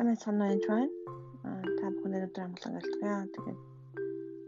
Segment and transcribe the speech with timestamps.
[0.00, 0.88] Сайн байна уу байна.
[1.44, 3.16] Аа та бүхэн өнөөдөр амглан гэлтгээ.
[3.34, 3.60] Тэгээд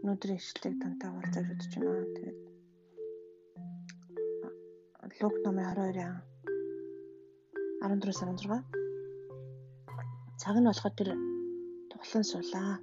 [0.01, 2.13] өнөөдрийн ишлэлийг тантай хуваалцаж үзэж байна.
[2.17, 2.39] Тэгээд
[5.21, 6.15] Лук номын 22-ын
[7.85, 8.65] 14-16
[10.41, 11.09] цаг нь болоход тэр
[11.91, 12.73] тухлан суулаа.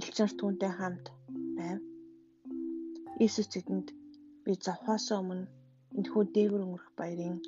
[0.00, 1.06] Элчнэр түүнтэй хамт
[1.58, 1.78] байв.
[3.20, 3.88] Иесус тэдэнд
[4.44, 5.44] би завхаас өмнө
[6.00, 7.38] энэхүү дээгүр өнгөрөх баярын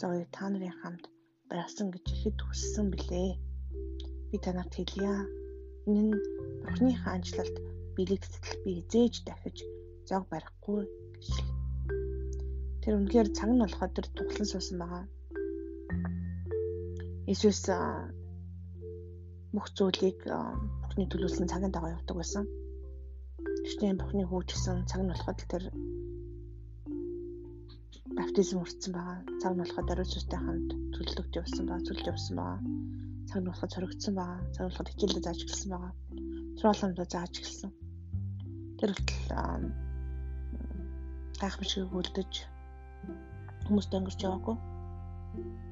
[0.00, 1.04] зовыг та нарын хамт
[1.50, 3.30] барьсан гэж ихэд хүссэн билээ.
[4.30, 5.12] Би танарт хэлье.
[5.88, 6.14] Энэ нь
[6.64, 7.56] Бурхны хаанчлалд
[7.96, 9.58] бэлэгдэл би зээж дахиж
[10.08, 10.84] зог барихгүй
[11.14, 11.28] гэж.
[12.84, 15.04] Тэр үнэхээр цаг нь болоход тэр туглан суусан байгаа.
[17.30, 17.60] Иесус
[19.54, 20.18] бүх зүйлийг
[20.84, 22.44] Бурхны төлөвлөсөн цагийн дагуу явдаг байсан.
[23.64, 25.64] Гэхдээ Бурхны хууч гэсэн цаг нь болоход тэр
[28.18, 29.18] баптизм өртсөн байгаа.
[29.40, 32.60] Цаг нь болоход ариун сүнстэй хамт төлөвлөгч явсан байгаа, төлөвлөж явсан байгаа.
[33.28, 34.40] Цаг нь болоход зоригдсон байгаа.
[34.54, 35.92] Цаг нь болоход хичээлдээ зааж эхэлсэн байгаа.
[36.58, 37.70] Тролломдоо зааж эхэлсэн.
[38.78, 39.22] Тэр хүртэл
[41.40, 42.32] гайхамшиг үлдэж
[43.66, 44.56] хүмүүст өнгөрч яваагүй.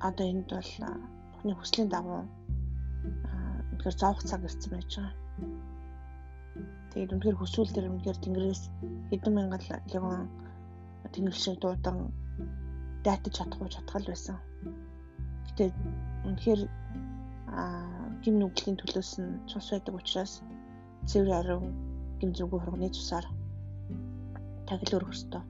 [0.07, 0.73] Одоо энд бол
[1.33, 2.23] Бурхны хүслийн дагуу
[3.73, 5.15] үнэхээр зовх цаг ирсэн байж байгаа.
[6.93, 8.63] Тэгээд үнэхээр хүсвэл тэр үнэхээр Тэнгэрээс
[9.11, 10.31] хэдэн мянган легон
[11.13, 12.15] тэнгэр шиг дуудан
[13.07, 14.37] дайтаж чадахгүй чадхал байсан.
[15.47, 15.65] Гэтэ
[16.27, 16.61] үнэхээр
[18.23, 20.33] гим нүглийн төлөөс нь цус байдаг учраас
[21.09, 21.67] цэвэр ариун
[22.19, 23.27] гим зүгөө хурганы цусаар
[24.67, 25.43] тагил өрөх ёстой.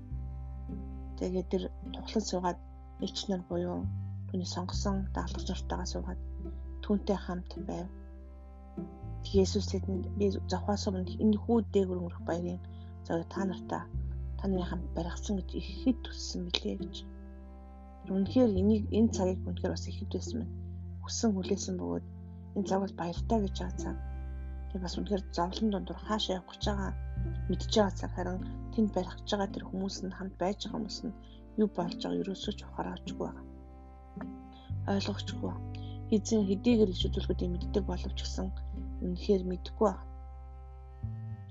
[1.18, 1.62] Тэгээд тэр
[1.94, 2.58] тухлан суугаад
[3.04, 3.78] элч нар буюу
[4.28, 6.20] түүний сонгосон дагалгавч нартайгаа суугаад
[6.84, 7.88] түүнтэй хамт байв.
[9.42, 12.60] Есүс тэдэнд би завхаас өмнө энэ хүү дээгүр өнгөрөх баярын
[13.06, 13.82] зөв та нартай
[14.38, 16.94] таны хамт баригдсан гэж ихэд төссөн билээ гэж
[18.06, 20.54] Үнэхээр энийг энэ цагийг үнэхээр бас ихэд байсан байна.
[21.02, 22.06] Хүссэн хүлээсэн бөгөөд
[22.56, 23.96] энэ цаг бол баяртай гэж байгаа цаг.
[24.70, 26.92] Тэгээ бас үнэхээр зовлон дундуур хаашаа явах гэж байгаа
[27.48, 28.38] мэдж байгаа цаг харин
[28.72, 31.16] тэнд барих гэж байгаа тэр хүмүүс нь хамт байж байгаа хүмүүс нь
[31.60, 33.44] юу болж байгааг ерөөсөө ч ухаараачгүй байгаа.
[34.92, 35.54] Ойлгохгүй.
[36.14, 38.46] Эзэн хэдийгээр иш үзүүлгүүдийг мэддэг боловч гэсэн
[39.02, 40.06] үнэхээр мэдгүй байна.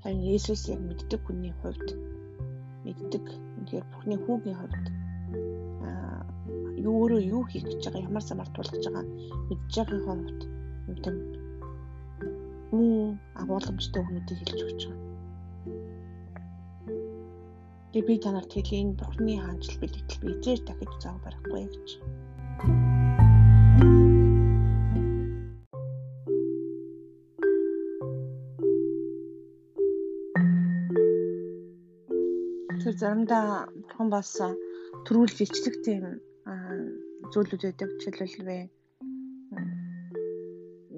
[0.01, 1.87] Харин Есүс яг мэддэг хүний хувьд
[2.85, 3.25] мэддэг.
[3.57, 4.85] Үнэхээр Бурхны хүүгийн хувьд
[6.85, 9.05] юу өөрөө юу хийх гэж байгаа ямар замаар тулгаж байгаа
[9.49, 10.41] мэдж байгаа хувьд
[10.89, 11.17] юм тийм
[12.75, 15.05] муу агуулмжтай хүмүүстийг хэлж өгч байгаа.
[17.95, 21.89] Тэгээ би танарт хэлээ энэ бурхны хаанчл бэлтгэл би зээж дахиж зав барахгүй гэж.
[32.83, 34.29] Тэр заримдаа бурхан бас
[35.05, 36.03] төрүүлж ичлэг тийм
[37.33, 37.89] зүйлүүд байдаг.
[37.99, 38.69] Жишээлбэл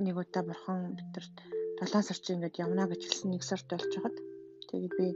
[0.05, 1.35] нэг удаа бурхан бидэрт
[1.81, 4.17] 7 сар чи ингээд явна гэж хэлсэн нэг сард болж хаад
[4.69, 5.07] тэгээд би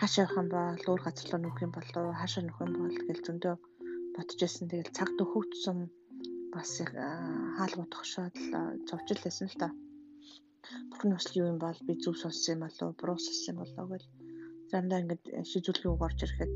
[0.00, 3.18] хаашаа явах юм бол өөр газар руу нүх юм болов хаашаа нүх юм бол гэж
[3.26, 3.54] зөндөө
[4.16, 4.64] бодож байсан.
[4.70, 5.78] Тэгээд цаг төхөвдсөн
[6.54, 6.70] бас
[7.56, 8.36] хаал гутгахшаад
[8.88, 9.68] зовжил байсан л та.
[10.90, 14.04] Бурхан бас юу юм бол би зүв сонссон юм болов буруу сонссон юм болов гэж
[14.70, 16.54] заримдаа ингээд шийдвэрлэхийг угаарч ирэхэд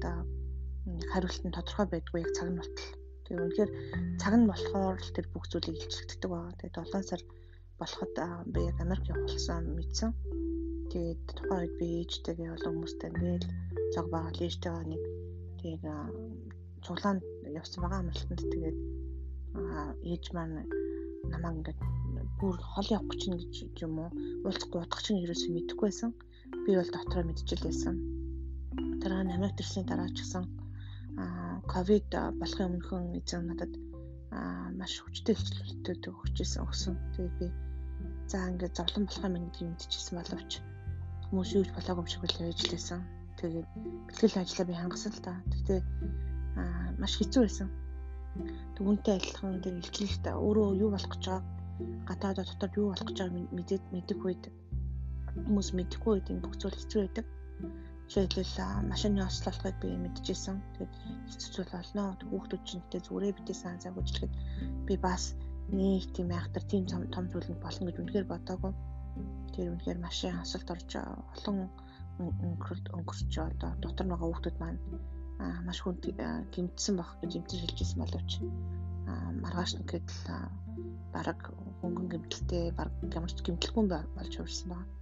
[1.13, 3.71] хариулт нь тодорхой байдгүй яг цаг нь болтол Тэгээ үнэхээр
[4.21, 6.53] цаг нь болохоор л тэр бүх зүйлийг илчлэгддэг байгаа.
[6.61, 7.23] Тэгээ 7 сар
[7.81, 8.13] болоход
[8.53, 10.11] би яг Америк явуулсан мэдсэн.
[10.93, 13.49] Тэгээд тухайн үед би ээжтэйгээ олон хүмүүстэй ингээл
[13.95, 15.03] цаг л ээжтэйгээ нэг
[15.65, 15.83] тэгээд
[16.85, 17.23] цуглаанд
[17.57, 18.79] явсан байгаа амралтанд тэгээд
[20.13, 20.69] ээж маань
[21.33, 21.81] намайг ингээд
[22.37, 24.11] бүр хол явах гэж гэж юм уу
[24.45, 26.11] уулзахгүй бодох чинь ерөөсөө мэдэхгүй байсан.
[26.69, 27.97] Би бол дотроо мэдчихлээсэн.
[29.01, 30.45] Тэр Америк төрсний дараа ч гэсэн
[31.73, 32.09] ковид
[32.41, 33.73] болохын өмнөхөн эзэн надад
[34.79, 36.95] маш хүчтэй хилчилтүүд өгчээсэн өгсөн.
[37.15, 37.47] Тэгээд би
[38.31, 40.53] за ингээд зовлон болох юм гэдгийг мэдчихсэн боловч
[41.29, 43.01] хүмүүс юу ч болоогүй шиг л лээсэн.
[43.39, 43.69] Тэгээд
[44.09, 45.33] бэлтгэл ажлаа би хангасан л та.
[45.53, 45.81] Тэгтээ
[47.01, 47.69] маш хэцүү байсан.
[48.77, 51.45] Түүнтэй адилхан тэр илчлэлт өөрөө юу болох гэж байгаа
[52.09, 54.45] гадаадаа дотор юу болох гэж байгааг мэдээд мэдэх үед
[55.45, 57.27] хүмүүс мэдэхгүй үед энэ бүх зүйл хэцүү байдаг.
[58.13, 60.61] Жишээлбэл машины ослолтыг би мэдчихсэн.
[60.77, 60.93] Тэгээд
[61.33, 62.13] хэцүү болно.
[62.29, 64.35] Хүүхдүүд чинь тэ зүрээ битээ сан цаг үжилгээд
[64.85, 65.33] би бас
[65.73, 68.73] нэг тийм айхтар тийм том том зүйлэнд болно гэж үнэхээр бодоагүй.
[69.57, 71.73] Тэр үнэхээр машин хасалт орж олон
[72.21, 74.81] өнгөрөлт өнгөрч одоо дотор байгаа хүүхдүүд маань
[75.65, 75.97] маш хүн
[76.53, 78.31] гимтсэн баг гэж эмтэн шилжижсэн боловч
[79.41, 80.21] маргааш нь гэтэл
[81.17, 81.41] бараг
[81.81, 84.93] хөнгөн гимтэлтэй бараг ямарч гимтэлгүй болж хувирсан байна.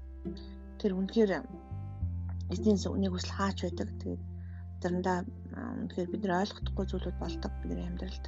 [0.79, 1.43] Тэр үнэхээр
[2.53, 3.89] эзний үнийг хүсэл хаач байдаг.
[4.01, 4.23] Тэгээд
[4.83, 5.19] заримдаа
[5.81, 8.25] үнэхээр бид нар ойлгохдохгүй зүйлүүд болдог бидний амьдралд.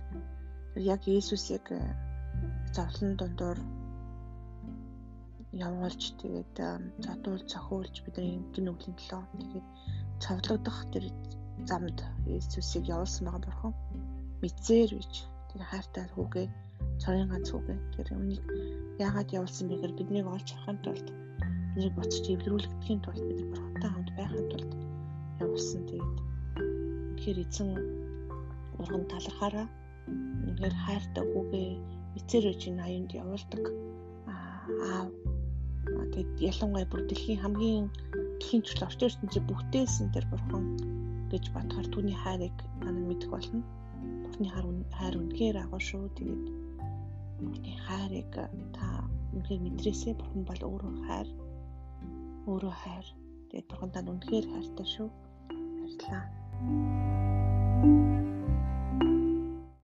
[0.73, 1.65] Тэр яг Иесусыг
[2.77, 3.59] зовлон дундуур
[5.53, 6.55] явуулж тэгээд
[7.05, 9.67] зодуул цохиулж бидний гин нүглийн төлөө тэгээд
[10.25, 11.05] цовдлогдох тэр
[11.69, 13.75] замд Иесусыг явуулсан байгаа бурхан
[14.41, 15.15] мэдзээр бич
[15.53, 16.47] тэр хайртай хүүгээ
[17.03, 18.45] цорын ганц хүүгээ тэр үнийг
[19.05, 21.09] яагаад явуулсан бэ гэхээр биднийг олж авахын тулд
[21.73, 24.73] биднийг буцаж эвлэрүүлэхдийн тулд бид бурхантай хамт байхын тулд
[25.43, 26.17] явуулсан тэгээд
[27.17, 27.71] тэгэхээр эзэн
[28.81, 29.67] урган талархаараа
[30.49, 31.69] үнээр хайртай хүүгээ
[32.19, 33.65] эцээр үжийн аюунд явуулдаг
[34.85, 35.09] аа
[36.13, 37.87] тэгээд ялангуяа бүр дэлхийн хамгийн
[38.37, 40.65] дэлхийн төрөл орчин ертөнцийн бүгдээсэн тэр бурхан
[41.33, 43.65] гэж бодохоор түүний хайрыг манай мэдэх болно.
[44.23, 44.49] Бурхны
[44.99, 46.05] хайр үнэхээр агуу шүү.
[46.19, 46.45] Тэгээд
[47.41, 48.33] Бурхны хайрыг
[48.77, 48.87] та
[49.33, 51.29] үнэхээр мэдрээсээ Бурхан бол өөрөө хайр
[52.51, 53.07] өөрөө хайр.
[53.51, 55.09] Тэгээд бурхандаа үнэхээр хайртай шүү.
[55.51, 56.25] Баярлалаа.
[57.83, 58.32] Thank you